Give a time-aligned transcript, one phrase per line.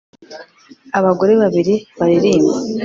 [0.97, 2.53] Abagore babiri baririmba